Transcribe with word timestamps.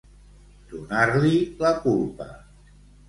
Donar-li 0.71 1.35
la 1.67 1.73
culpa. 1.85 2.31